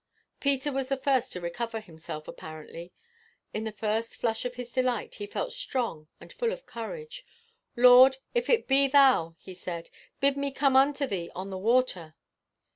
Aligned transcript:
Peter 0.39 0.71
was 0.71 0.89
the 0.89 0.97
first 0.97 1.31
to 1.31 1.39
recover 1.39 1.79
himself 1.79 2.27
apparently. 2.27 2.91
In 3.53 3.65
the 3.65 3.71
first 3.71 4.15
flush 4.17 4.45
of 4.45 4.55
his 4.55 4.71
delight 4.71 5.13
he 5.13 5.27
felt 5.27 5.51
strong 5.53 6.07
and 6.19 6.33
full 6.33 6.51
of 6.51 6.65
courage. 6.65 7.23
'Lord, 7.75 8.17
if 8.33 8.49
it 8.49 8.67
be 8.67 8.87
thou,' 8.87 9.35
he 9.37 9.53
said, 9.53 9.91
'bid 10.19 10.37
me 10.37 10.49
come 10.49 10.75
unto 10.75 11.05
thee 11.05 11.29
on 11.35 11.51
the 11.51 11.57
water. 11.59 12.15